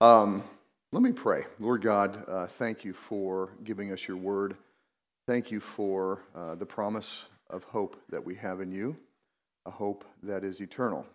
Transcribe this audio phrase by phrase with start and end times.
[0.00, 0.42] Um,
[0.92, 1.44] let me pray.
[1.58, 4.56] Lord God, uh, thank you for giving us your word.
[5.26, 8.96] Thank you for uh, the promise of hope that we have in you,
[9.64, 11.06] a hope that is eternal.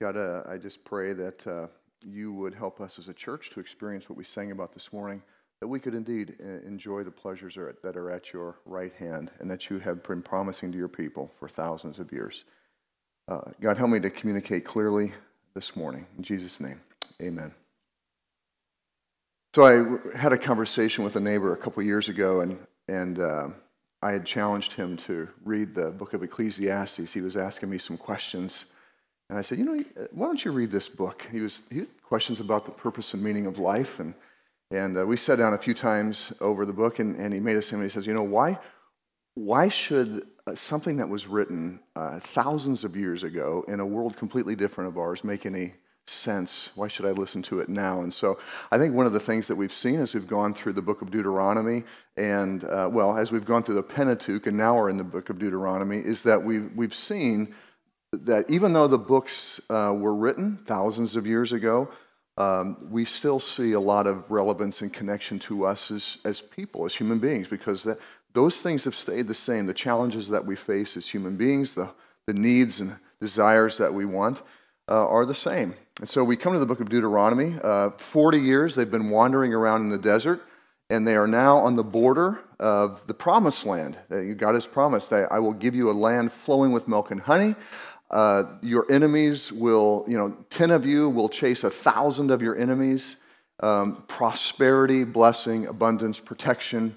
[0.00, 1.66] God, uh, I just pray that uh,
[2.06, 5.22] you would help us as a church to experience what we sang about this morning,
[5.60, 9.50] that we could indeed uh, enjoy the pleasures that are at your right hand and
[9.50, 12.44] that you have been promising to your people for thousands of years.
[13.26, 15.14] Uh, God, help me to communicate clearly
[15.54, 16.06] this morning.
[16.18, 16.80] In Jesus' name,
[17.22, 17.52] amen.
[19.58, 23.48] So I had a conversation with a neighbor a couple years ago, and, and uh,
[24.00, 27.12] I had challenged him to read the book of Ecclesiastes.
[27.12, 28.66] He was asking me some questions.
[29.28, 31.26] And I said, you know, why don't you read this book?
[31.32, 34.14] He was he had questions about the purpose and meaning of life, and
[34.70, 37.56] and uh, we sat down a few times over the book, and, and he made
[37.56, 37.90] a statement.
[37.90, 38.60] He says, you know, why
[39.34, 44.16] why should uh, something that was written uh, thousands of years ago in a world
[44.16, 45.74] completely different of ours make any
[46.08, 46.70] sense?
[46.74, 48.02] Why should I listen to it now?
[48.02, 48.38] And so
[48.70, 51.02] I think one of the things that we've seen as we've gone through the book
[51.02, 51.84] of Deuteronomy,
[52.16, 55.30] and uh, well, as we've gone through the Pentateuch, and now we're in the book
[55.30, 57.54] of Deuteronomy, is that we've, we've seen
[58.12, 61.88] that even though the books uh, were written thousands of years ago,
[62.38, 66.86] um, we still see a lot of relevance and connection to us as, as people,
[66.86, 67.98] as human beings, because that,
[68.32, 69.66] those things have stayed the same.
[69.66, 71.90] The challenges that we face as human beings, the,
[72.26, 74.42] the needs and desires that we want,
[74.88, 75.74] uh, are the same.
[76.00, 77.56] And so we come to the book of Deuteronomy.
[77.62, 80.42] Uh, 40 years they've been wandering around in the desert,
[80.90, 83.98] and they are now on the border of the promised land.
[84.08, 87.20] That God has promised that I will give you a land flowing with milk and
[87.20, 87.56] honey.
[88.12, 92.56] Uh, your enemies will, you know, 10 of you will chase a thousand of your
[92.56, 93.16] enemies.
[93.60, 96.94] Um, prosperity, blessing, abundance, protection.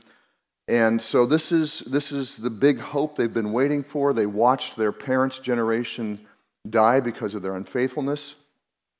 [0.67, 4.13] And so this is, this is the big hope they've been waiting for.
[4.13, 6.27] They watched their parents' generation
[6.69, 8.36] die because of their unfaithfulness.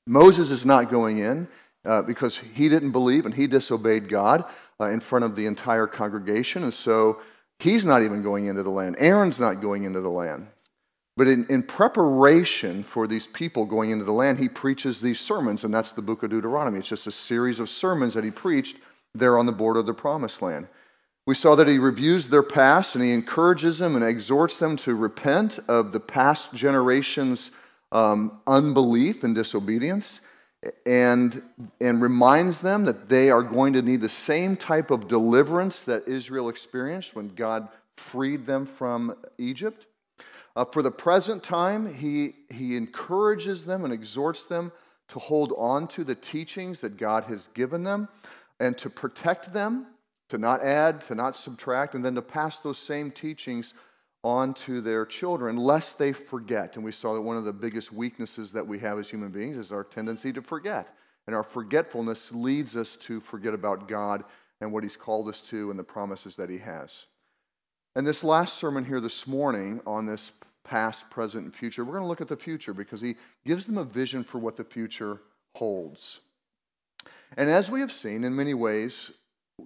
[0.06, 1.48] Moses is not going in
[1.84, 4.44] uh, because he didn't believe and he disobeyed God
[4.80, 6.64] uh, in front of the entire congregation.
[6.64, 7.20] And so
[7.58, 8.96] he's not even going into the land.
[8.98, 10.48] Aaron's not going into the land.
[11.16, 15.64] But in, in preparation for these people going into the land, he preaches these sermons,
[15.64, 16.78] and that's the book of Deuteronomy.
[16.78, 18.78] It's just a series of sermons that he preached
[19.14, 20.68] there on the border of the promised land.
[21.26, 24.94] We saw that he reviews their past and he encourages them and exhorts them to
[24.94, 27.52] repent of the past generation's
[27.92, 30.20] um, unbelief and disobedience
[30.86, 31.42] and,
[31.80, 36.06] and reminds them that they are going to need the same type of deliverance that
[36.08, 39.86] Israel experienced when God freed them from Egypt.
[40.56, 44.72] Uh, for the present time, he, he encourages them and exhorts them
[45.08, 48.08] to hold on to the teachings that God has given them
[48.60, 49.86] and to protect them
[50.32, 53.74] to not add, to not subtract, and then to pass those same teachings
[54.24, 56.76] on to their children, lest they forget.
[56.76, 59.56] And we saw that one of the biggest weaknesses that we have as human beings
[59.56, 60.94] is our tendency to forget.
[61.26, 64.24] And our forgetfulness leads us to forget about God
[64.60, 66.90] and what He's called us to and the promises that He has.
[67.96, 70.32] And this last sermon here this morning on this
[70.64, 73.78] past, present, and future, we're going to look at the future because He gives them
[73.78, 75.20] a vision for what the future
[75.56, 76.20] holds.
[77.36, 79.10] And as we have seen in many ways,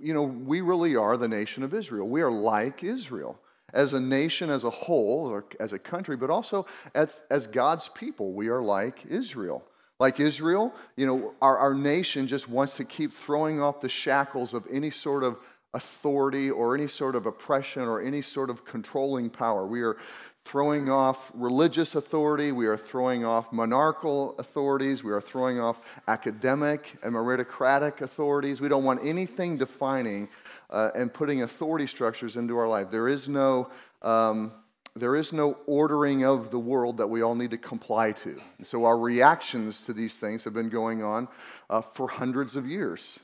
[0.00, 2.08] you know, we really are the nation of Israel.
[2.08, 3.38] We are like Israel
[3.76, 7.88] as a nation as a whole, or as a country, but also as, as God's
[7.88, 8.32] people.
[8.32, 9.62] We are like Israel.
[10.00, 14.52] Like Israel, you know, our, our nation just wants to keep throwing off the shackles
[14.52, 15.38] of any sort of
[15.72, 19.66] authority or any sort of oppression or any sort of controlling power.
[19.66, 19.96] We are
[20.44, 26.94] throwing off religious authority, we are throwing off monarchical authorities, we are throwing off academic
[27.02, 28.60] and meritocratic authorities.
[28.60, 30.28] We don't want anything defining
[30.70, 32.90] uh, and putting authority structures into our life.
[32.90, 33.70] There is no.
[34.02, 34.52] Um,
[34.94, 38.40] there is no ordering of the world that we all need to comply to.
[38.56, 41.28] And so our reactions to these things have been going on
[41.68, 43.18] uh, for hundreds of years.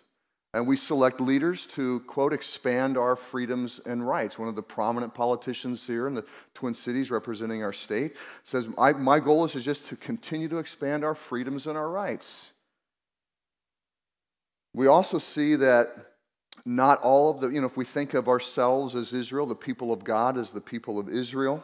[0.54, 4.38] And we select leaders to, quote, expand our freedoms and rights.
[4.38, 9.18] One of the prominent politicians here in the Twin Cities representing our state says, My
[9.18, 12.50] goal is just to continue to expand our freedoms and our rights.
[14.74, 16.11] We also see that
[16.64, 19.92] not all of the, you know, if we think of ourselves as Israel, the people
[19.92, 21.62] of God as the people of Israel,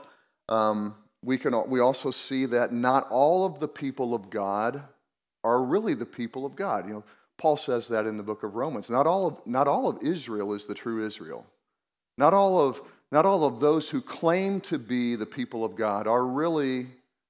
[0.48, 4.82] um, we, can, we also see that not all of the people of God
[5.44, 6.86] are really the people of God.
[6.86, 7.04] You know,
[7.38, 8.90] Paul says that in the book of Romans.
[8.90, 11.46] Not all of, not all of Israel is the true Israel.
[12.16, 16.08] Not all, of, not all of those who claim to be the people of God
[16.08, 16.88] are really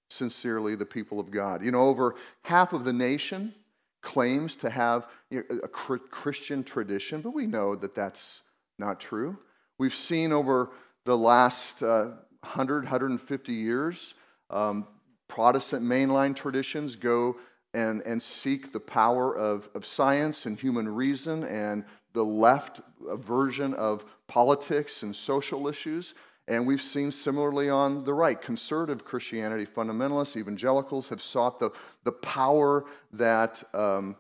[0.08, 1.62] sincerely the people of God.
[1.62, 3.54] You know, over half of the nation
[4.02, 8.42] claims to have a Christian tradition, but we know that that's
[8.78, 9.36] not true.
[9.78, 10.70] We've seen over
[11.04, 12.10] the last uh,
[12.40, 14.14] 100, 150 years,
[14.50, 14.86] um,
[15.28, 17.36] Protestant mainline traditions go
[17.74, 21.84] and, and seek the power of, of science and human reason and
[22.14, 22.80] the left
[23.16, 26.14] version of politics and social issues.
[26.48, 31.70] And we've seen similarly on the right, conservative Christianity, fundamentalists, evangelicals have sought the,
[32.04, 34.16] the power that um,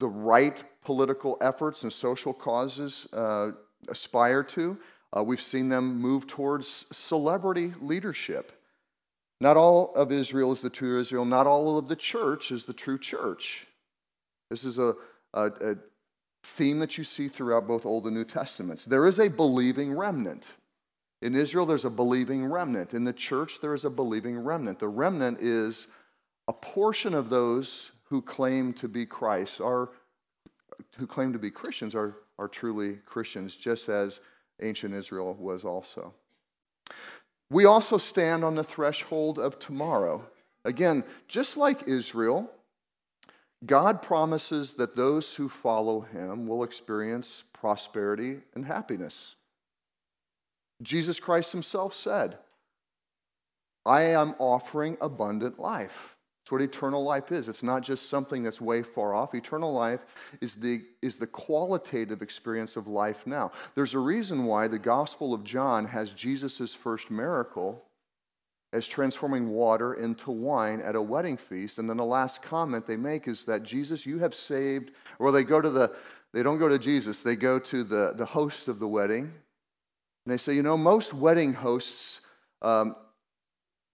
[0.00, 3.50] the right political efforts and social causes uh,
[3.88, 4.78] aspire to.
[5.14, 8.52] Uh, we've seen them move towards celebrity leadership.
[9.38, 11.26] Not all of Israel is the true Israel.
[11.26, 13.66] Not all of the church is the true church.
[14.48, 14.94] This is a,
[15.34, 15.76] a, a
[16.44, 18.86] theme that you see throughout both Old and New Testaments.
[18.86, 20.46] There is a believing remnant.
[21.22, 22.94] In Israel, there's a believing remnant.
[22.94, 24.80] In the church, there is a believing remnant.
[24.80, 25.86] The remnant is
[26.48, 29.90] a portion of those who claim to be Christ, are,
[30.98, 34.18] who claim to be Christians, are, are truly Christians, just as
[34.60, 36.12] ancient Israel was also.
[37.50, 40.24] We also stand on the threshold of tomorrow.
[40.64, 42.50] Again, just like Israel,
[43.64, 49.36] God promises that those who follow him will experience prosperity and happiness.
[50.82, 52.38] Jesus Christ himself said,
[53.84, 56.16] I am offering abundant life.
[56.42, 57.48] That's what eternal life is.
[57.48, 59.34] It's not just something that's way far off.
[59.34, 60.00] Eternal life
[60.40, 63.52] is the, is the qualitative experience of life now.
[63.76, 67.84] There's a reason why the Gospel of John has Jesus' first miracle
[68.72, 71.78] as transforming water into wine at a wedding feast.
[71.78, 74.90] And then the last comment they make is that Jesus, you have saved,
[75.20, 75.92] or they go to the,
[76.32, 79.32] they don't go to Jesus, they go to the, the host of the wedding.
[80.24, 82.20] And they say, you know, most wedding hosts
[82.62, 82.94] um,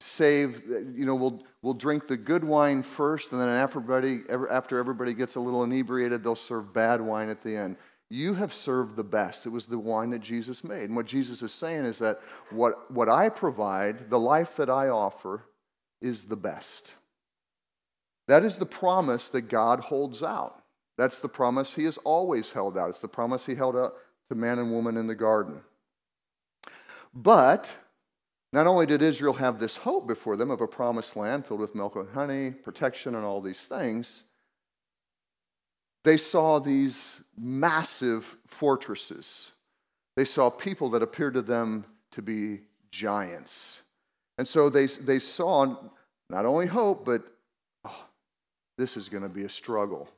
[0.00, 4.20] save, you know, we'll, we'll drink the good wine first, and then after everybody,
[4.50, 7.76] after everybody gets a little inebriated, they'll serve bad wine at the end.
[8.10, 9.44] You have served the best.
[9.44, 10.84] It was the wine that Jesus made.
[10.84, 12.20] And what Jesus is saying is that
[12.50, 15.44] what, what I provide, the life that I offer,
[16.00, 16.92] is the best.
[18.28, 20.62] That is the promise that God holds out.
[20.96, 22.90] That's the promise he has always held out.
[22.90, 23.94] It's the promise he held out
[24.30, 25.60] to man and woman in the garden.
[27.14, 27.70] But
[28.52, 31.74] not only did Israel have this hope before them of a promised land filled with
[31.74, 34.22] milk and honey, protection, and all these things,
[36.04, 39.50] they saw these massive fortresses.
[40.16, 42.60] They saw people that appeared to them to be
[42.90, 43.82] giants.
[44.38, 45.76] And so they, they saw
[46.30, 47.22] not only hope, but
[47.84, 48.04] oh,
[48.78, 50.08] this is going to be a struggle.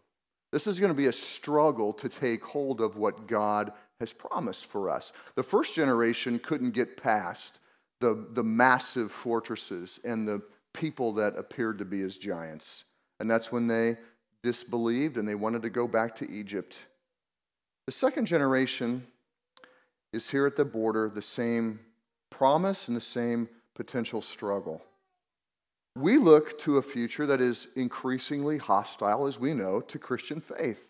[0.52, 4.66] This is going to be a struggle to take hold of what God has promised
[4.66, 5.12] for us.
[5.36, 7.60] The first generation couldn't get past
[8.00, 10.42] the, the massive fortresses and the
[10.72, 12.84] people that appeared to be as giants.
[13.20, 13.98] And that's when they
[14.42, 16.78] disbelieved and they wanted to go back to Egypt.
[17.86, 19.06] The second generation
[20.12, 21.78] is here at the border, the same
[22.30, 24.82] promise and the same potential struggle.
[25.96, 30.89] We look to a future that is increasingly hostile, as we know, to Christian faith.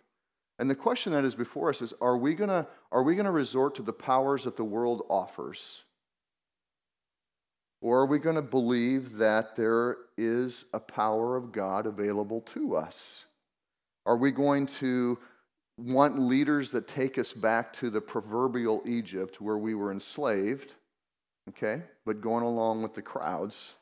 [0.60, 3.94] And the question that is before us is are we going to resort to the
[3.94, 5.80] powers that the world offers?
[7.80, 12.76] Or are we going to believe that there is a power of God available to
[12.76, 13.24] us?
[14.04, 15.18] Are we going to
[15.78, 20.74] want leaders that take us back to the proverbial Egypt where we were enslaved,
[21.48, 23.76] okay, but going along with the crowds?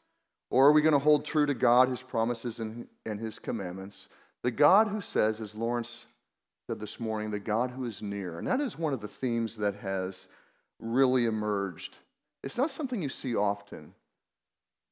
[0.50, 4.06] Or are we going to hold true to God, His promises, and, and His commandments?
[4.44, 6.06] The God who says, as Lawrence
[6.68, 8.38] said this morning, the God who is near.
[8.38, 10.28] And that is one of the themes that has
[10.78, 11.96] really emerged
[12.44, 13.92] it's not something you see often.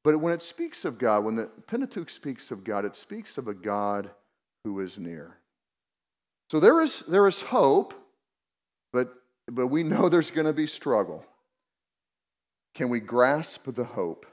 [0.02, 3.46] But when it speaks of God, when the Pentateuch speaks of God, it speaks of
[3.46, 4.10] a God
[4.64, 5.36] who is near.
[6.50, 7.94] So there is, there is hope,
[8.92, 9.14] but,
[9.46, 11.24] but we know there's going to be struggle.
[12.74, 14.26] Can we grasp the hope?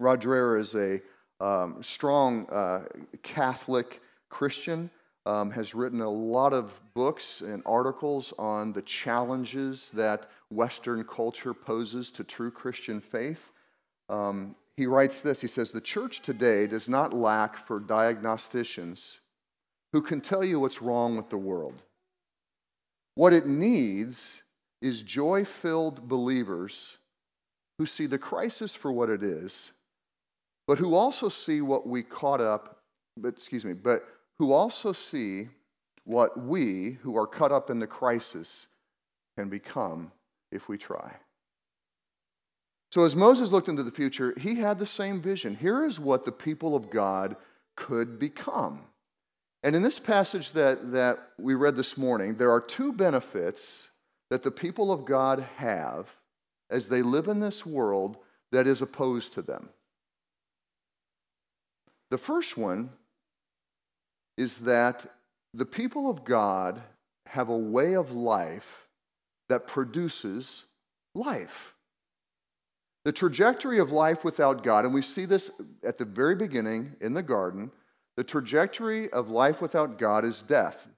[0.00, 1.00] Dreher is a
[1.40, 2.84] um, strong uh,
[3.22, 4.90] Catholic Christian,
[5.26, 11.54] um, has written a lot of books and articles on the challenges that Western culture
[11.54, 13.50] poses to true Christian faith.
[14.08, 19.20] Um, he writes this He says, The church today does not lack for diagnosticians
[19.92, 21.82] who can tell you what's wrong with the world.
[23.14, 24.42] What it needs
[24.82, 26.98] is joy filled believers
[27.78, 29.72] who see the crisis for what it is,
[30.66, 32.80] but who also see what we caught up,
[33.16, 34.04] but excuse me, but
[34.38, 35.48] who also see
[36.04, 38.66] what we who are caught up in the crisis
[39.36, 40.12] can become
[40.52, 41.12] if we try.
[42.90, 45.56] So, as Moses looked into the future, he had the same vision.
[45.56, 47.36] Here is what the people of God
[47.76, 48.82] could become.
[49.64, 53.88] And in this passage that, that we read this morning, there are two benefits
[54.30, 56.08] that the people of God have
[56.70, 58.18] as they live in this world
[58.52, 59.68] that is opposed to them.
[62.10, 62.90] The first one
[64.36, 65.06] is that
[65.52, 66.82] the people of God
[67.26, 68.88] have a way of life
[69.48, 70.64] that produces
[71.14, 71.74] life.
[73.04, 75.50] The trajectory of life without God, and we see this
[75.82, 77.70] at the very beginning in the garden,
[78.16, 80.88] the trajectory of life without God is death.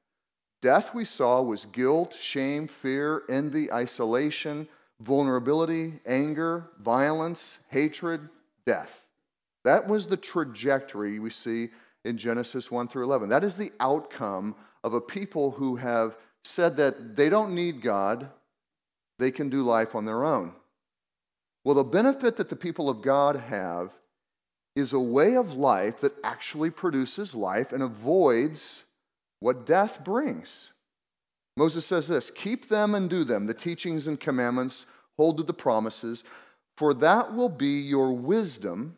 [0.63, 4.69] Death, we saw, was guilt, shame, fear, envy, isolation,
[5.01, 8.29] vulnerability, anger, violence, hatred,
[8.65, 9.07] death.
[9.65, 11.71] That was the trajectory we see
[12.07, 13.29] in Genesis 1 through 11.
[13.29, 18.31] That is the outcome of a people who have said that they don't need God,
[19.19, 20.53] they can do life on their own.
[21.65, 23.91] Well, the benefit that the people of God have
[24.77, 28.85] is a way of life that actually produces life and avoids
[29.41, 30.69] what death brings.
[31.57, 34.87] Moses says this Keep them and do them, the teachings and commandments,
[35.17, 36.23] hold to the promises,
[36.77, 38.97] for that will be your wisdom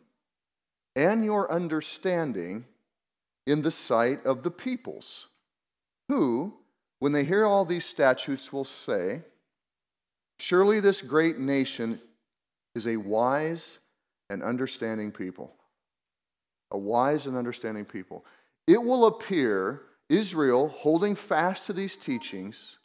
[0.95, 2.65] and your understanding
[3.49, 5.27] in the sight of the peoples,
[6.07, 6.53] who,
[6.99, 9.21] when they hear all these statutes, will say,
[10.37, 11.99] Surely this great nation
[12.75, 13.79] is a wise
[14.29, 15.51] and understanding people.
[16.71, 18.23] A wise and understanding people.
[18.67, 22.77] It will appear, Israel, holding fast to these teachings,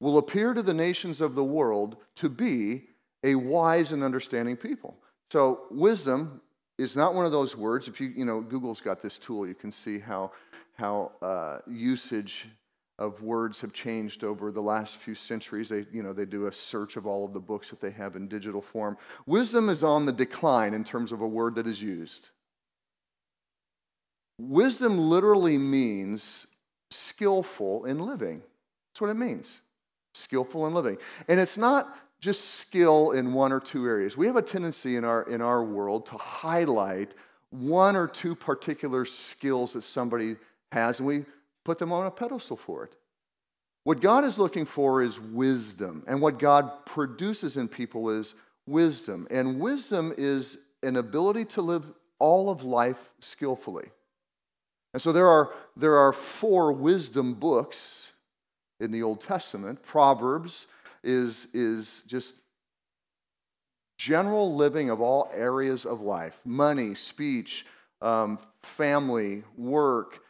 [0.00, 2.88] will appear to the nations of the world to be
[3.22, 4.96] a wise and understanding people.
[5.30, 6.40] So, wisdom
[6.78, 7.88] is not one of those words.
[7.88, 10.30] If you, you know, Google's got this tool, you can see how,
[10.74, 12.46] how uh, usage
[12.98, 15.68] of words have changed over the last few centuries.
[15.68, 18.16] They, you know, they do a search of all of the books that they have
[18.16, 18.96] in digital form.
[19.26, 22.28] Wisdom is on the decline in terms of a word that is used.
[24.40, 26.46] Wisdom literally means
[26.90, 28.42] skillful in living.
[28.90, 29.60] That's what it means.
[30.14, 30.96] Skillful in living.
[31.28, 34.16] And it's not just skill in one or two areas.
[34.16, 37.14] We have a tendency in our, in our world to highlight
[37.50, 40.36] one or two particular skills that somebody
[40.72, 41.24] has, and we
[41.64, 42.96] put them on a pedestal for it.
[43.84, 48.34] What God is looking for is wisdom, and what God produces in people is
[48.66, 49.26] wisdom.
[49.30, 51.84] And wisdom is an ability to live
[52.18, 53.88] all of life skillfully.
[54.92, 58.08] And so there are, there are four wisdom books
[58.80, 60.66] in the Old Testament Proverbs,
[61.02, 62.34] is, is just
[63.98, 67.66] general living of all areas of life money, speech,
[68.00, 70.20] um, family, work,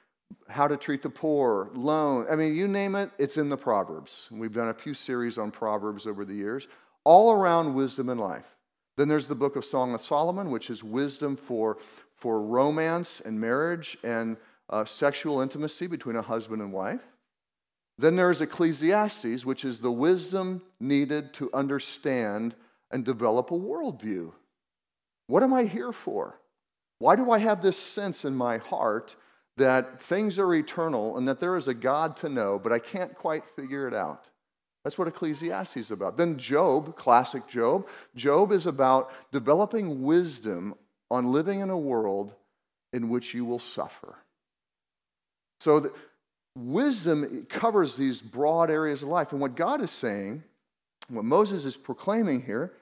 [0.49, 2.27] how to treat the poor, loan.
[2.31, 4.29] I mean, you name it, it's in the Proverbs.
[4.31, 6.67] We've done a few series on Proverbs over the years,
[7.05, 8.57] all around wisdom in life.
[8.97, 11.79] Then there's the book of Song of Solomon, which is wisdom for,
[12.17, 14.37] for romance and marriage and
[14.71, 17.03] uh, sexual intimacy between a husband and wife.
[17.99, 22.55] Then there's Ecclesiastes, which is the wisdom needed to understand
[22.91, 24.33] and develop a worldview.
[25.27, 26.41] What am I here for?
[27.01, 29.15] Why do I have this sense in my heart
[29.57, 33.15] that things are eternal and that there is a God to know, but I can't
[33.15, 34.29] quite figure it out?
[34.85, 36.17] That's what Ecclesiastes is about.
[36.17, 40.75] Then Job, classic Job, Job is about developing wisdom
[41.11, 42.33] on living in a world
[42.93, 44.17] in which you will suffer.
[45.61, 45.91] So,
[46.59, 49.33] wisdom covers these broad areas of life.
[49.33, 50.43] And what God is saying,
[51.09, 52.73] what Moses is proclaiming here,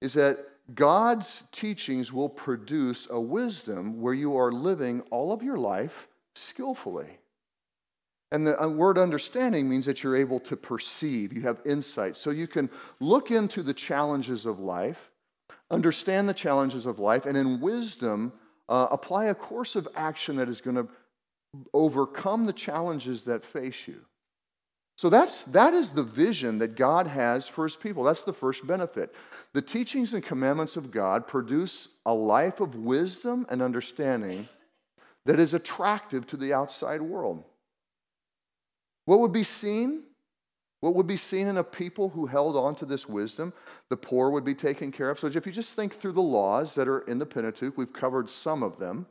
[0.00, 0.38] is that
[0.74, 7.18] God's teachings will produce a wisdom where you are living all of your life skillfully.
[8.30, 12.16] And the uh, word understanding means that you're able to perceive, you have insight.
[12.16, 15.10] So you can look into the challenges of life,
[15.70, 18.32] understand the challenges of life, and in wisdom,
[18.68, 20.88] uh, apply a course of action that is going to
[21.74, 24.00] overcome the challenges that face you.
[24.98, 28.04] So that's, that is the vision that God has for his people.
[28.04, 29.14] That's the first benefit.
[29.52, 34.48] The teachings and commandments of God produce a life of wisdom and understanding
[35.26, 37.42] that is attractive to the outside world.
[39.06, 40.04] What would be seen?
[40.80, 43.52] What would be seen in a people who held on to this wisdom?
[43.88, 45.18] The poor would be taken care of.
[45.18, 48.28] So if you just think through the laws that are in the Pentateuch, we've covered
[48.28, 49.06] some of them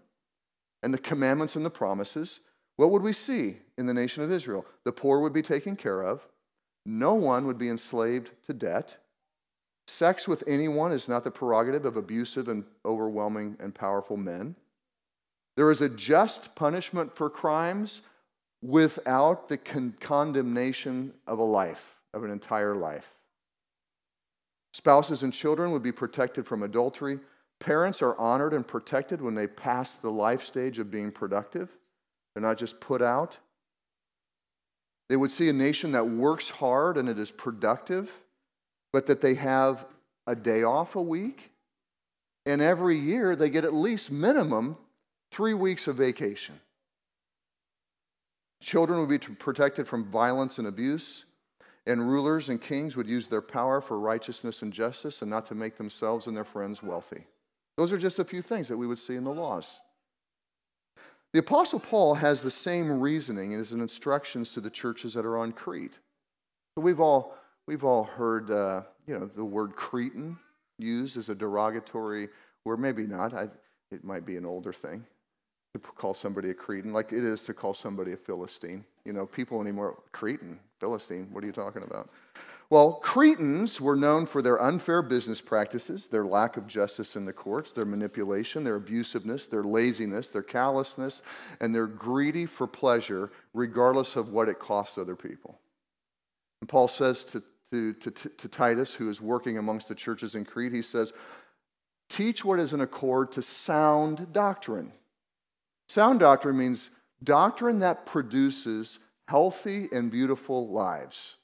[0.83, 2.39] and the commandments and the promises,
[2.77, 4.65] what would we see in the nation of Israel?
[4.83, 6.27] The poor would be taken care of,
[6.85, 8.97] no one would be enslaved to debt.
[9.87, 14.55] Sex with anyone is not the prerogative of abusive and overwhelming and powerful men.
[15.57, 18.01] There is a just punishment for crimes
[18.61, 23.07] without the con- condemnation of a life, of an entire life.
[24.73, 27.19] Spouses and children would be protected from adultery,
[27.61, 31.69] Parents are honored and protected when they pass the life stage of being productive.
[32.33, 33.37] They're not just put out.
[35.09, 38.11] They would see a nation that works hard and it is productive,
[38.91, 39.85] but that they have
[40.25, 41.51] a day off a week.
[42.47, 44.75] And every year they get at least minimum
[45.31, 46.59] three weeks of vacation.
[48.63, 51.25] Children would be protected from violence and abuse.
[51.85, 55.55] And rulers and kings would use their power for righteousness and justice and not to
[55.55, 57.25] make themselves and their friends wealthy.
[57.77, 59.67] Those are just a few things that we would see in the laws.
[61.33, 65.37] The Apostle Paul has the same reasoning in his instructions to the churches that are
[65.37, 65.97] on Crete.
[66.75, 67.35] We've all,
[67.67, 70.37] we've all heard uh, you know, the word Cretan
[70.77, 72.27] used as a derogatory
[72.65, 72.79] word.
[72.79, 73.33] Maybe not.
[73.33, 73.47] I,
[73.91, 75.05] it might be an older thing
[75.73, 78.83] to call somebody a Cretan, like it is to call somebody a Philistine.
[79.05, 82.09] You know, people anymore, Cretan, Philistine, what are you talking about?
[82.71, 87.33] Well, Cretans were known for their unfair business practices, their lack of justice in the
[87.33, 91.21] courts, their manipulation, their abusiveness, their laziness, their callousness,
[91.59, 95.59] and their greedy for pleasure, regardless of what it costs other people.
[96.61, 100.45] And Paul says to, to, to, to Titus, who is working amongst the churches in
[100.45, 101.11] Crete, he says,
[102.07, 104.93] Teach what is in accord to sound doctrine.
[105.89, 106.89] Sound doctrine means
[107.21, 111.35] doctrine that produces healthy and beautiful lives.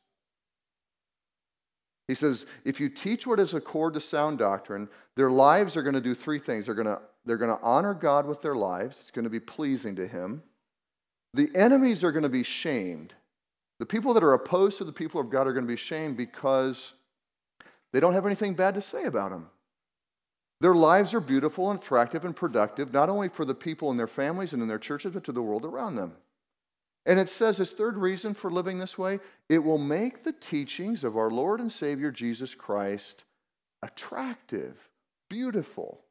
[2.07, 5.95] He says, if you teach what is accord to sound doctrine, their lives are going
[5.95, 6.65] to do three things.
[6.65, 9.39] They're going to, they're going to honor God with their lives, it's going to be
[9.39, 10.41] pleasing to Him.
[11.33, 13.13] The enemies are going to be shamed.
[13.79, 16.17] The people that are opposed to the people of God are going to be shamed
[16.17, 16.93] because
[17.93, 19.49] they don't have anything bad to say about them.
[20.61, 24.07] Their lives are beautiful and attractive and productive, not only for the people in their
[24.07, 26.13] families and in their churches, but to the world around them.
[27.07, 31.05] And it says, this third reason for living this way, it will make the teachings
[31.05, 33.23] of our Lord and Savior Jesus Christ
[33.81, 34.77] attractive,
[35.29, 36.01] beautiful.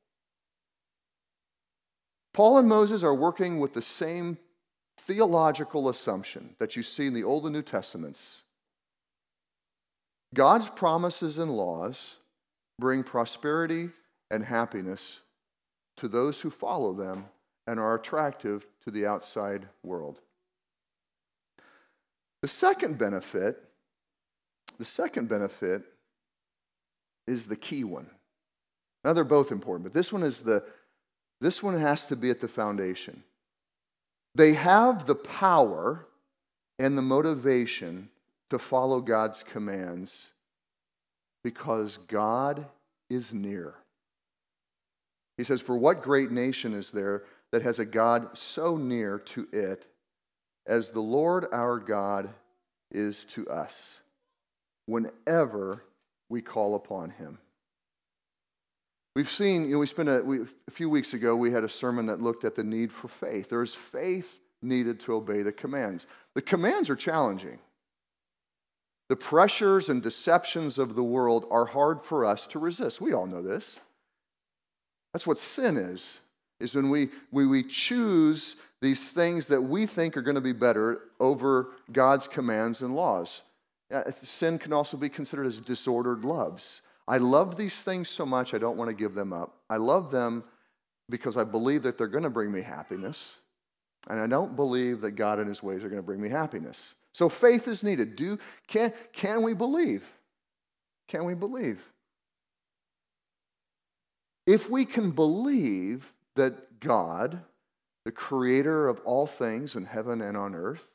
[2.33, 4.39] Paul and Moses are working with the same
[5.01, 8.43] theological assumption that you see in the Old and New Testaments.
[10.35, 12.17] God's promises and laws
[12.79, 13.91] bring prosperity
[14.31, 15.21] and happiness
[15.99, 17.27] to those who follow them
[17.67, 20.21] and are attractive to the outside world.
[22.47, 23.61] The second benefit,
[24.79, 25.83] the second benefit
[27.27, 28.07] is the key one.
[29.03, 30.63] Now they're both important, but this one is the
[31.41, 33.25] this one has to be at the foundation.
[34.37, 36.07] They have the power
[36.79, 38.11] and the motivation
[38.51, 40.29] to follow God's commands
[41.43, 42.65] because God
[43.11, 43.75] is near.
[45.37, 49.49] He says, For what great nation is there that has a God so near to
[49.51, 49.87] it
[50.67, 52.29] as the Lord our God
[52.91, 54.01] is to us
[54.87, 55.83] whenever
[56.29, 57.39] we call upon him.
[59.15, 61.69] We've seen, you know, we spent a, we, a few weeks ago, we had a
[61.69, 63.49] sermon that looked at the need for faith.
[63.49, 66.07] There is faith needed to obey the commands.
[66.35, 67.59] The commands are challenging.
[69.09, 73.01] The pressures and deceptions of the world are hard for us to resist.
[73.01, 73.77] We all know this.
[75.13, 76.19] That's what sin is,
[76.61, 80.53] is when we, we, we choose these things that we think are going to be
[80.53, 83.43] better over God's commands and laws.
[84.23, 86.83] Sin can also be considered as disordered loves.
[87.09, 89.55] I love these things so much, I don't want to give them up.
[89.71, 90.45] I love them
[91.09, 93.37] because I believe that they're going to bring me happiness.
[94.09, 96.95] And I don't believe that God and his ways are going to bring me happiness.
[97.15, 98.17] So faith is needed.
[98.17, 100.05] Do, can, can we believe?
[101.09, 101.81] Can we believe?
[104.47, 107.41] If we can believe that God,
[108.07, 110.89] the creator of all things in heaven and on earth,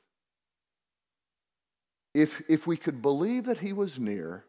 [2.13, 4.45] if, if we could believe that he was near,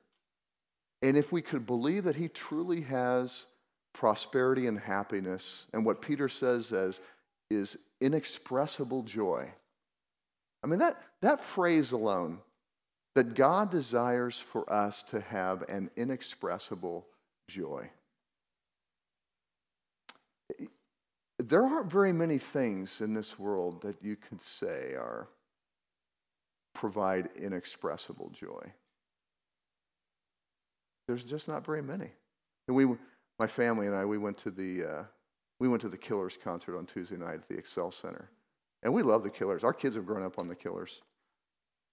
[1.03, 3.46] and if we could believe that he truly has
[3.92, 7.01] prosperity and happiness, and what Peter says as
[7.51, 9.51] is inexpressible joy.
[10.62, 12.38] I mean, that, that phrase alone,
[13.16, 17.09] that God desires for us to have an inexpressible
[17.48, 17.90] joy.
[21.49, 25.29] There aren't very many things in this world that you could say are
[26.73, 28.73] provide inexpressible joy.
[31.09, 32.11] There's just not very many.
[32.69, 32.87] And we,
[33.41, 35.05] my family and I, we went to the uh,
[35.59, 38.31] we went to the Killers concert on Tuesday night at the Xcel Center,
[38.85, 39.65] and we love the Killers.
[39.65, 41.03] Our kids have grown up on the Killers,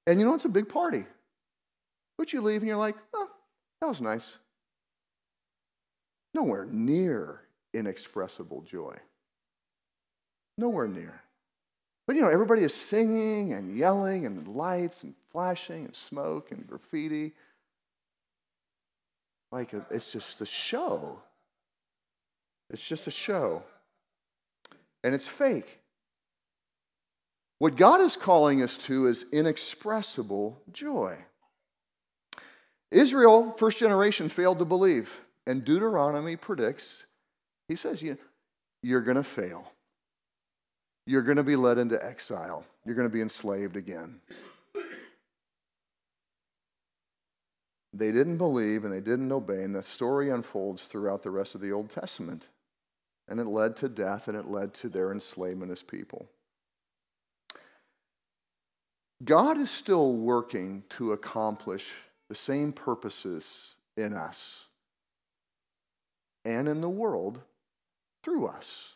[0.05, 1.05] and you know it's a big party.
[2.19, 3.29] But you leave and you're like, oh,
[3.81, 4.37] that was nice.
[6.35, 7.41] Nowhere near
[7.73, 8.95] inexpressible joy.
[10.59, 11.21] Nowhere near.
[12.05, 16.67] But you know, everybody is singing and yelling and lights and flashing and smoke and
[16.67, 17.31] graffiti.
[19.53, 21.17] Like a, it's just a show.
[22.71, 23.63] It's just a show.
[25.01, 25.79] And it's fake.
[27.59, 31.17] What God is calling us to is inexpressible joy.
[32.91, 35.09] Israel, first generation, failed to believe.
[35.47, 37.05] And Deuteronomy predicts,
[37.69, 38.17] he says, you,
[38.83, 39.71] you're going to fail
[41.09, 42.63] you're going to be led into exile.
[42.85, 44.19] you're going to be enslaved again.
[47.93, 51.61] They didn't believe and they didn't obey, and the story unfolds throughout the rest of
[51.61, 52.47] the Old Testament.
[53.27, 56.29] And it led to death and it led to their enslavement as people.
[59.23, 61.91] God is still working to accomplish
[62.29, 64.65] the same purposes in us
[66.45, 67.41] and in the world
[68.23, 68.93] through us.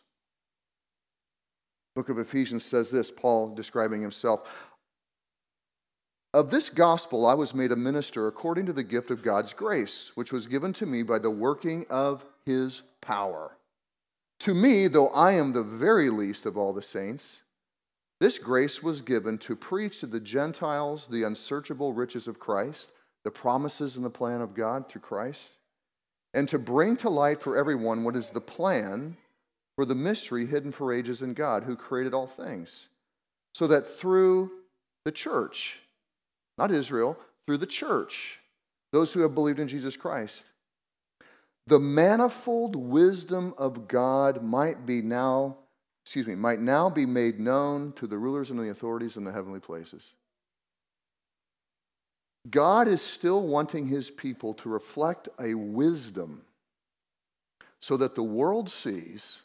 [1.94, 4.42] Book of Ephesians says this, Paul describing himself,
[6.34, 10.10] of this gospel I was made a minister according to the gift of God's grace,
[10.16, 13.56] which was given to me by the working of his power.
[14.40, 17.42] To me, though I am the very least of all the saints,
[18.20, 22.90] this grace was given to preach to the Gentiles the unsearchable riches of Christ,
[23.22, 25.42] the promises and the plan of God through Christ,
[26.34, 29.16] and to bring to light for everyone what is the plan
[29.76, 32.88] for the mystery hidden for ages in God, who created all things,
[33.54, 34.50] so that through
[35.04, 35.78] the church,
[36.58, 38.38] not Israel, through the church,
[38.92, 40.42] those who have believed in Jesus Christ,
[41.66, 45.56] the manifold wisdom of God might be now,
[46.04, 49.32] excuse me, might now be made known to the rulers and the authorities in the
[49.32, 50.02] heavenly places.
[52.50, 56.42] God is still wanting his people to reflect a wisdom
[57.80, 59.42] so that the world sees,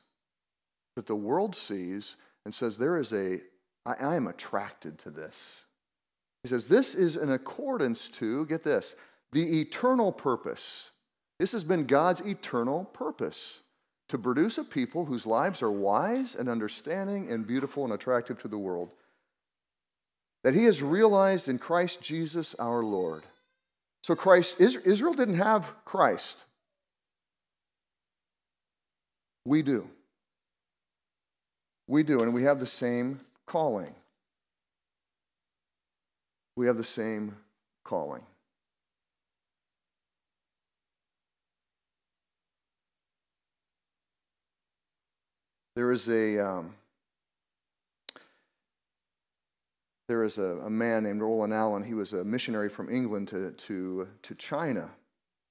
[0.96, 3.42] that the world sees and says, There is a,
[3.86, 5.62] I, I am attracted to this.
[6.44, 8.96] He says, This is in accordance to, get this,
[9.32, 10.92] the eternal purpose.
[11.40, 13.60] This has been God's eternal purpose
[14.10, 18.48] to produce a people whose lives are wise and understanding and beautiful and attractive to
[18.48, 18.94] the world.
[20.44, 23.24] That he has realized in Christ Jesus our Lord.
[24.04, 26.46] So Christ, Israel didn't have Christ.
[29.46, 29.88] We do.
[31.90, 33.94] We do, and we have the same calling
[36.60, 37.38] we have the same
[37.86, 38.22] calling.
[45.78, 46.76] There is a um,
[50.10, 51.82] there is a, a, man named Roland Allen.
[51.82, 54.90] He was a missionary from England to, to, to China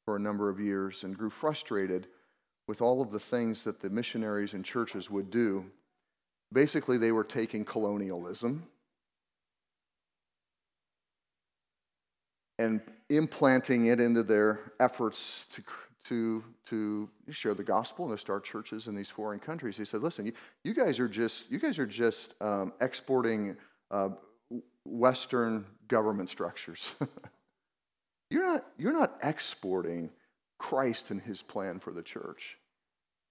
[0.05, 2.09] for a number of years and grew frustrated
[2.67, 5.65] with all of the things that the missionaries and churches would do.
[6.53, 8.65] Basically, they were taking colonialism
[12.59, 15.63] and implanting it into their efforts to,
[16.05, 19.77] to, to share the gospel and to start churches in these foreign countries.
[19.77, 20.33] He said, listen, you,
[20.65, 23.57] you guys are just, you guys are just um, exporting
[23.91, 24.11] uh,
[24.85, 26.95] Western government structures.
[28.31, 30.11] you're, not, you're not exporting
[30.59, 32.57] Christ and his plan for the church.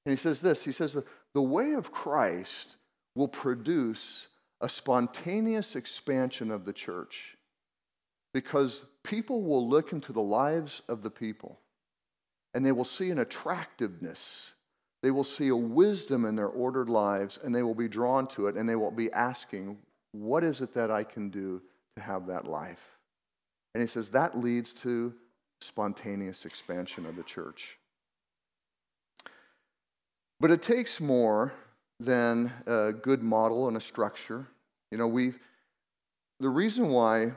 [0.06, 0.98] And he says this, he says,
[1.34, 2.78] the way of Christ
[3.18, 4.28] will produce
[4.62, 7.36] a spontaneous expansion of the church
[8.32, 11.60] because people will look into the lives of the people
[12.54, 14.52] and they will see an attractiveness.
[15.02, 18.48] They will see a wisdom in their ordered lives and they will be drawn to
[18.48, 19.78] it and they will be asking,
[20.12, 21.62] What is it that I can do
[21.96, 22.98] to have that life?
[23.74, 25.14] And he says that leads to
[25.60, 27.78] spontaneous expansion of the church.
[30.40, 31.52] But it takes more
[32.00, 34.48] than a good model and a structure.
[34.92, 35.34] You know, we
[36.40, 37.32] the reason why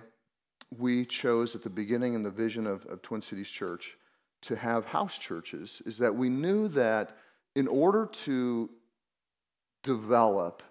[0.76, 3.96] we chose at the beginning in the vision of, of Twin Cities Church
[4.42, 7.16] to have house churches is that we knew that
[7.56, 8.70] in order to
[9.82, 10.62] develop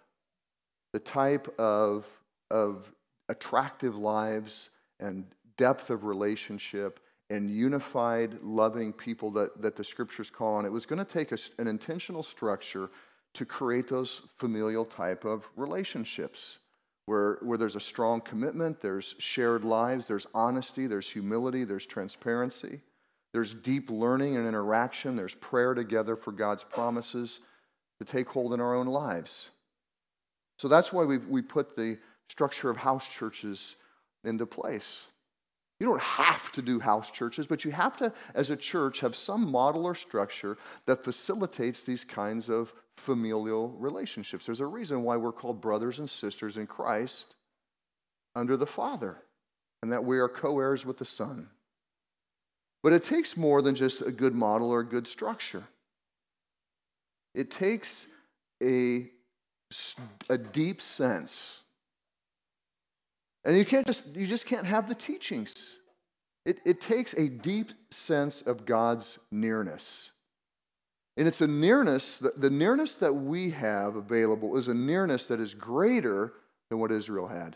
[0.93, 2.06] the type of,
[2.52, 2.91] of
[3.30, 5.25] attractive lives and
[5.58, 6.99] depth of relationship
[7.30, 11.32] and unified, loving people that, that the scriptures call on, it was going to take
[11.32, 12.89] a, an intentional structure
[13.36, 16.58] to create those familial type of relationships
[17.06, 22.82] where, where there's a strong commitment, there's shared lives, there's honesty, there's humility, there's transparency,
[23.34, 27.39] there's deep learning and interaction, there's prayer together for God's promises
[28.00, 29.50] to take hold in our own lives.
[30.58, 31.98] So that's why we, we put the
[32.30, 33.76] structure of house churches
[34.24, 35.06] into place.
[35.80, 39.15] You don't have to do house churches, but you have to, as a church, have
[39.15, 44.46] some model or structure that facilitates these kinds of familial relationships.
[44.46, 47.36] There's a reason why we're called brothers and sisters in Christ
[48.36, 49.18] under the Father,
[49.82, 51.50] and that we are co heirs with the Son.
[52.84, 55.64] But it takes more than just a good model or a good structure,
[57.34, 58.08] it takes
[58.62, 59.10] a,
[60.30, 61.62] a deep sense
[63.46, 65.76] and you can't just you just can't have the teachings.
[66.46, 70.12] It, it takes a deep sense of God's nearness.
[71.17, 75.54] And it's a nearness, the, nearness that we have available is a nearness that is
[75.54, 76.34] greater
[76.69, 77.56] than what Israel had.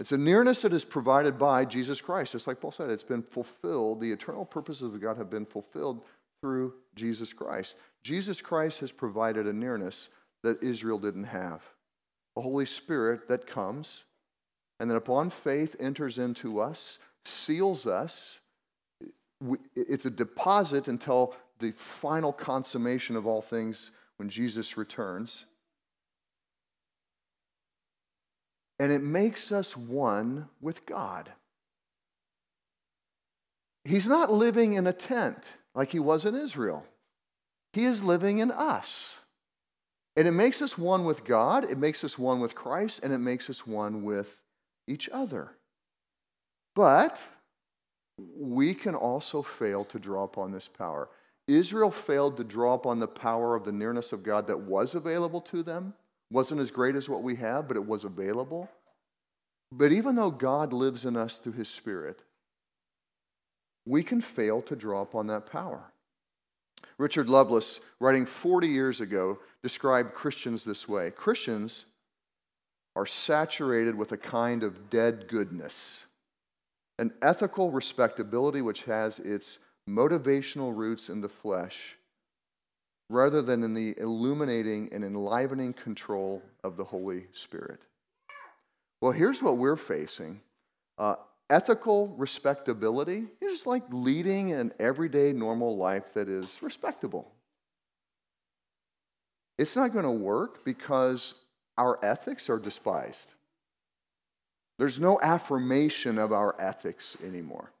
[0.00, 2.32] It's a nearness that is provided by Jesus Christ.
[2.32, 4.00] Just like Paul said, it's been fulfilled.
[4.00, 6.02] The eternal purposes of God have been fulfilled
[6.40, 7.74] through Jesus Christ.
[8.02, 10.08] Jesus Christ has provided a nearness
[10.44, 11.62] that Israel didn't have.
[12.36, 14.04] The Holy Spirit that comes
[14.80, 18.38] and then upon faith enters into us, seals us.
[19.74, 25.44] It's a deposit until the final consummation of all things when Jesus returns.
[28.80, 31.30] And it makes us one with God.
[33.84, 36.84] He's not living in a tent like he was in Israel.
[37.72, 39.18] He is living in us.
[40.16, 43.18] And it makes us one with God, it makes us one with Christ, and it
[43.18, 44.42] makes us one with
[44.88, 45.52] each other.
[46.74, 47.20] But
[48.36, 51.08] we can also fail to draw upon this power.
[51.46, 55.40] Israel failed to draw upon the power of the nearness of God that was available
[55.42, 55.94] to them.
[56.30, 58.68] Wasn't as great as what we have, but it was available.
[59.72, 62.20] But even though God lives in us through his Spirit,
[63.86, 65.90] we can fail to draw upon that power.
[66.98, 71.86] Richard Lovelace, writing 40 years ago, described Christians this way Christians
[72.96, 76.00] are saturated with a kind of dead goodness,
[76.98, 79.58] an ethical respectability which has its
[79.88, 81.96] motivational roots in the flesh
[83.10, 87.80] rather than in the illuminating and enlivening control of the Holy Spirit.
[89.00, 90.40] Well, here's what we're facing
[90.98, 91.14] uh,
[91.48, 97.30] ethical respectability is like leading an everyday normal life that is respectable.
[99.56, 101.34] It's not going to work because
[101.76, 103.32] our ethics are despised.
[104.78, 107.72] There's no affirmation of our ethics anymore.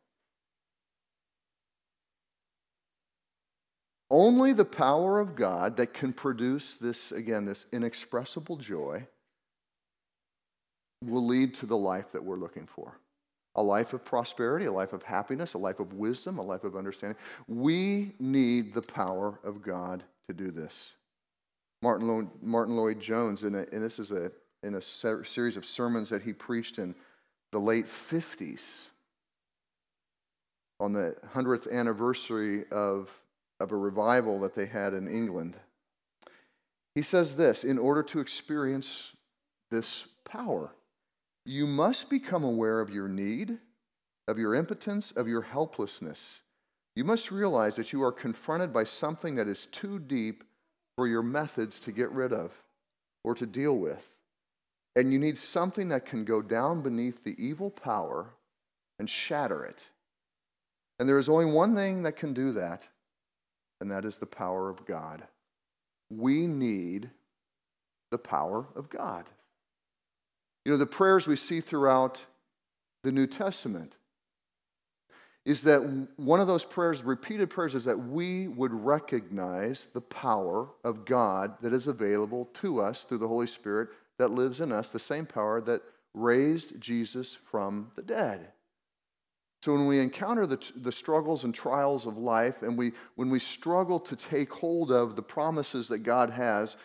[4.10, 9.06] Only the power of God that can produce this, again, this inexpressible joy
[11.04, 12.98] will lead to the life that we're looking for
[13.54, 16.76] a life of prosperity, a life of happiness, a life of wisdom, a life of
[16.76, 17.18] understanding.
[17.48, 20.92] We need the power of God to do this.
[21.82, 24.30] Martyn Lloyd, Martyn Lloyd Jones, and this is a,
[24.62, 26.94] in a series of sermons that he preached in
[27.52, 28.88] the late 50s
[30.80, 33.10] on the 100th anniversary of,
[33.60, 35.56] of a revival that they had in England.
[36.94, 39.12] He says this In order to experience
[39.70, 40.70] this power,
[41.44, 43.58] you must become aware of your need,
[44.26, 46.42] of your impotence, of your helplessness.
[46.94, 50.44] You must realize that you are confronted by something that is too deep
[50.96, 52.52] for your methods to get rid of
[53.22, 54.08] or to deal with.
[54.98, 58.34] And you need something that can go down beneath the evil power
[58.98, 59.84] and shatter it.
[60.98, 62.82] And there is only one thing that can do that,
[63.80, 65.22] and that is the power of God.
[66.10, 67.10] We need
[68.10, 69.26] the power of God.
[70.64, 72.20] You know, the prayers we see throughout
[73.04, 73.94] the New Testament
[75.44, 75.78] is that
[76.16, 81.54] one of those prayers, repeated prayers, is that we would recognize the power of God
[81.60, 85.26] that is available to us through the Holy Spirit that lives in us, the same
[85.26, 85.82] power that
[86.14, 88.48] raised Jesus from the dead.
[89.62, 93.40] So when we encounter the, the struggles and trials of life, and we, when we
[93.40, 96.76] struggle to take hold of the promises that God has,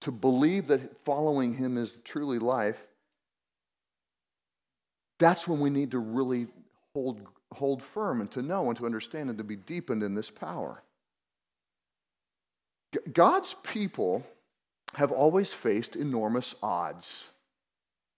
[0.00, 2.86] to believe that following Him is truly life,
[5.18, 6.48] that's when we need to really
[6.94, 7.20] hold
[7.52, 10.82] hold firm and to know and to understand and to be deepened in this power.
[13.12, 14.24] God's people
[14.94, 17.30] have always faced enormous odds.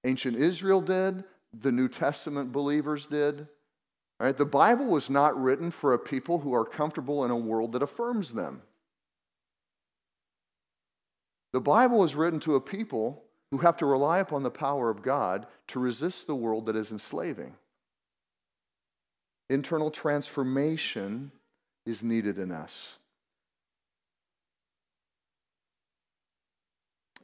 [0.04, 1.24] Ancient Israel did,
[1.60, 3.46] the New Testament believers did.
[4.20, 4.36] Right?
[4.36, 7.82] The Bible was not written for a people who are comfortable in a world that
[7.82, 8.62] affirms them.
[11.52, 15.02] The Bible was written to a people who have to rely upon the power of
[15.02, 17.54] God to resist the world that is enslaving.
[19.50, 21.30] Internal transformation
[21.86, 22.94] is needed in us.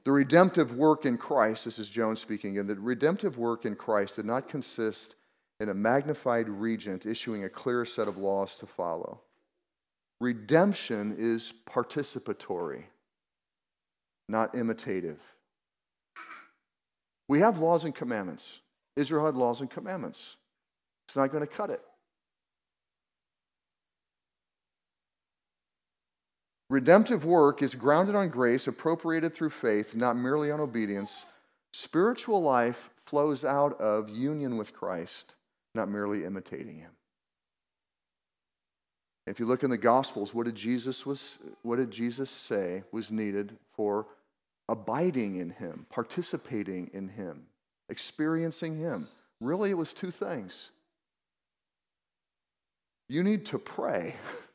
[0.05, 4.17] The redemptive work in Christ, this is Jones speaking, and the redemptive work in Christ
[4.17, 5.17] did not consist
[5.61, 9.21] in a magnified regent issuing a clear set of laws to follow.
[10.21, 12.85] Redemption is participatory,
[14.29, 15.21] not imitative.
[17.29, 18.61] We have laws and commandments.
[18.97, 20.37] Israel had laws and commandments.
[21.07, 21.83] It's not going to cut it.
[26.71, 31.27] Redemptive work is grounded on grace, appropriated through faith, not merely on obedience.
[31.73, 35.35] Spiritual life flows out of union with Christ,
[35.75, 36.93] not merely imitating him.
[39.27, 43.11] If you look in the Gospels, what did Jesus, was, what did Jesus say was
[43.11, 44.07] needed for
[44.69, 47.43] abiding in Him, participating in Him,
[47.89, 49.09] experiencing Him.
[49.41, 50.71] Really, it was two things.
[53.09, 54.15] You need to pray.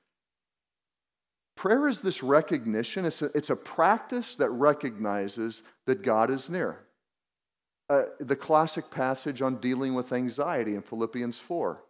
[1.56, 6.80] Prayer is this recognition, it's a, it's a practice that recognizes that God is near.
[7.90, 11.82] Uh, the classic passage on dealing with anxiety in Philippians 4.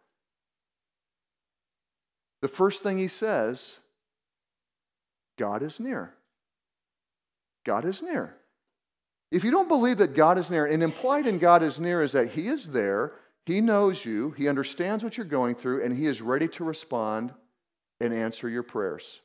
[2.41, 3.77] The first thing he says,
[5.37, 6.13] God is near.
[7.65, 8.35] God is near.
[9.31, 12.11] If you don't believe that God is near, and implied in God is near is
[12.11, 13.13] that He is there,
[13.45, 17.33] He knows you, He understands what you're going through, and He is ready to respond
[17.99, 19.21] and answer your prayers.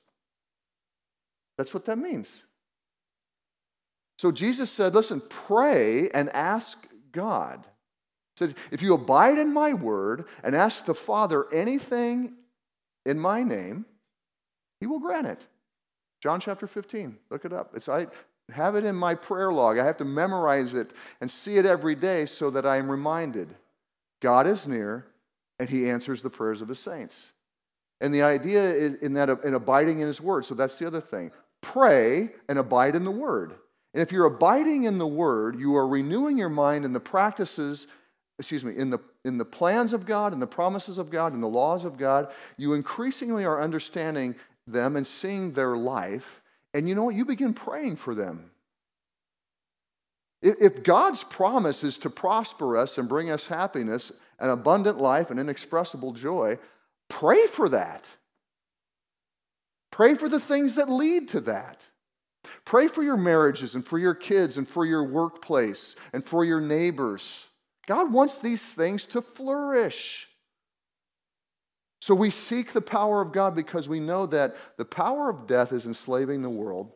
[1.61, 2.43] That's what that means.
[4.19, 6.79] So Jesus said, listen, pray and ask
[7.13, 7.67] God.
[8.35, 12.33] He said, if you abide in my word and ask the Father anything
[13.05, 13.85] in my name,
[14.81, 15.45] he will grant it.
[16.23, 17.19] John chapter 15.
[17.29, 17.73] Look it up.
[17.75, 18.07] It's I
[18.51, 19.77] have it in my prayer log.
[19.77, 23.55] I have to memorize it and see it every day so that I am reminded.
[24.23, 25.05] God is near
[25.59, 27.33] and he answers the prayers of his saints.
[28.01, 30.45] And the idea is in that in abiding in his word.
[30.45, 31.31] So that's the other thing.
[31.61, 33.55] Pray and abide in the word.
[33.93, 37.87] And if you're abiding in the word, you are renewing your mind in the practices,
[38.39, 41.41] excuse me, in the in the plans of God, in the promises of God, in
[41.41, 42.33] the laws of God.
[42.57, 44.35] You increasingly are understanding
[44.67, 46.41] them and seeing their life.
[46.73, 47.15] And you know what?
[47.15, 48.51] You begin praying for them.
[50.43, 55.39] If God's promise is to prosper us and bring us happiness, an abundant life, and
[55.39, 56.59] inexpressible joy,
[57.11, 58.07] pray for that.
[59.91, 61.83] Pray for the things that lead to that.
[62.65, 66.61] Pray for your marriages and for your kids and for your workplace and for your
[66.61, 67.45] neighbors.
[67.87, 70.29] God wants these things to flourish.
[72.01, 75.73] So we seek the power of God because we know that the power of death
[75.73, 76.93] is enslaving the world.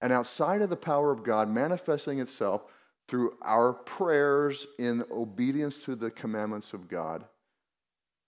[0.00, 2.64] And outside of the power of God manifesting itself
[3.06, 7.24] through our prayers in obedience to the commandments of God,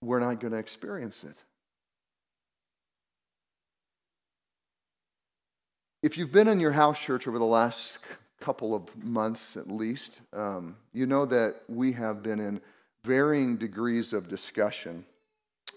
[0.01, 1.37] we're not going to experience it.
[6.03, 7.99] If you've been in your house church over the last
[8.41, 12.59] couple of months at least, um, you know that we have been in
[13.05, 15.05] varying degrees of discussion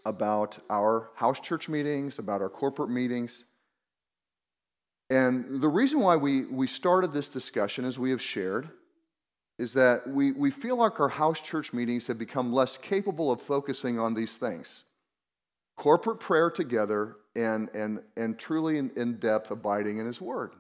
[0.05, 3.45] about our house church meetings, about our corporate meetings.
[5.11, 8.69] And the reason why we, we started this discussion, as we have shared,
[9.61, 13.41] is that we, we feel like our house church meetings have become less capable of
[13.41, 14.83] focusing on these things
[15.77, 20.55] corporate prayer together and, and, and truly in, in depth abiding in His Word.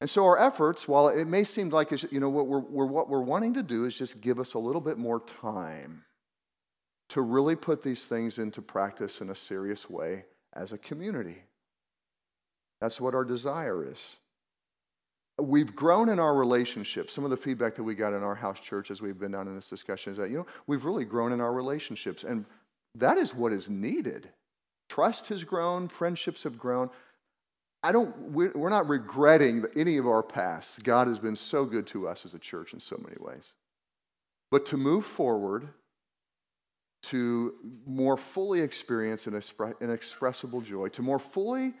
[0.00, 3.08] And so our efforts, while it may seem like you know what we're, we're, what
[3.08, 6.04] we're wanting to do is just give us a little bit more time
[7.10, 11.36] to really put these things into practice in a serious way as a community.
[12.80, 14.00] That's what our desire is.
[15.38, 17.12] We've grown in our relationships.
[17.12, 19.46] Some of the feedback that we got in our house church as we've been down
[19.46, 22.24] in this discussion is that, you know, we've really grown in our relationships.
[22.24, 22.44] And
[22.96, 24.28] that is what is needed.
[24.88, 26.90] Trust has grown, friendships have grown.
[27.82, 30.84] I don't, we're not regretting any of our past.
[30.84, 33.54] God has been so good to us as a church in so many ways.
[34.50, 35.68] But to move forward
[37.04, 37.54] to
[37.86, 39.40] more fully experience an
[39.80, 41.74] inexpressible joy, to more fully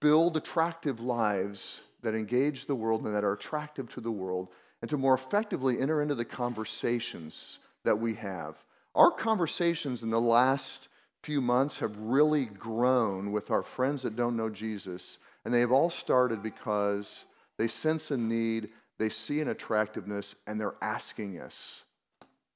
[0.00, 4.48] build attractive lives that engage the world and that are attractive to the world,
[4.82, 8.56] and to more effectively enter into the conversations that we have.
[8.94, 10.88] Our conversations in the last
[11.22, 15.72] few months have really grown with our friends that don't know Jesus, and they have
[15.72, 17.24] all started because
[17.58, 21.84] they sense a need, they see an attractiveness, and they're asking us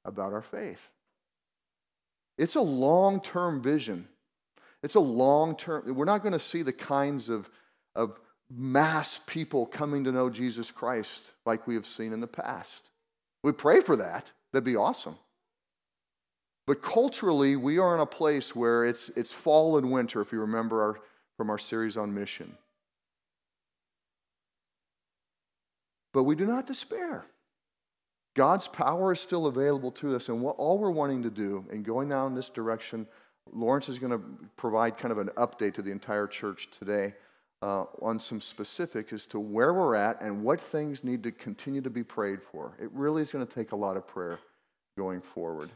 [0.04, 0.88] about our faith.
[2.38, 4.06] It's a long term vision.
[4.82, 7.48] It's a long term, we're not going to see the kinds of,
[7.94, 8.20] of
[8.50, 12.90] mass people coming to know Jesus Christ like we have seen in the past.
[13.42, 14.30] We pray for that.
[14.52, 15.16] That'd be awesome.
[16.66, 20.40] But culturally, we are in a place where it's, it's fall and winter, if you
[20.40, 21.00] remember our,
[21.36, 22.56] from our series on mission.
[26.12, 27.24] But we do not despair.
[28.34, 31.82] God's power is still available to us, and what, all we're wanting to do in
[31.82, 33.06] going down this direction,
[33.52, 34.20] Lawrence is going to
[34.56, 37.14] provide kind of an update to the entire church today
[37.62, 41.80] uh, on some specifics as to where we're at and what things need to continue
[41.80, 42.76] to be prayed for.
[42.80, 44.40] It really is going to take a lot of prayer
[44.98, 45.70] going forward.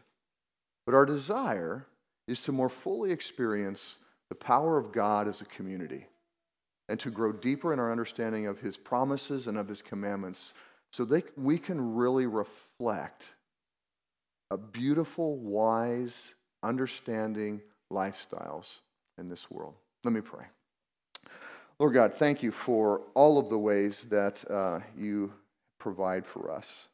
[0.91, 1.86] But our desire
[2.26, 6.05] is to more fully experience the power of God as a community
[6.88, 10.53] and to grow deeper in our understanding of His promises and of His commandments
[10.91, 13.22] so that we can really reflect
[14.51, 16.34] a beautiful, wise,
[16.64, 17.61] understanding
[17.93, 18.80] lifestyles
[19.16, 19.74] in this world.
[20.03, 20.47] Let me pray.
[21.78, 25.32] Lord God, thank you for all of the ways that uh, you
[25.78, 26.88] provide for us.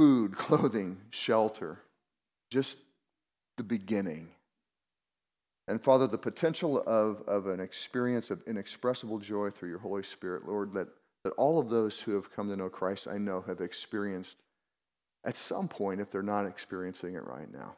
[0.00, 1.78] Food, clothing, shelter,
[2.50, 2.78] just
[3.58, 4.30] the beginning.
[5.68, 10.48] And Father, the potential of, of an experience of inexpressible joy through your Holy Spirit,
[10.48, 10.88] Lord, that,
[11.24, 14.36] that all of those who have come to know Christ, I know, have experienced
[15.26, 17.76] at some point if they're not experiencing it right now.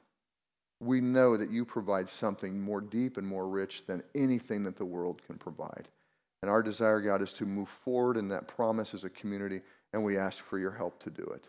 [0.78, 4.84] We know that you provide something more deep and more rich than anything that the
[4.84, 5.88] world can provide.
[6.42, 9.60] And our desire, God, is to move forward in that promise as a community,
[9.92, 11.48] and we ask for your help to do it.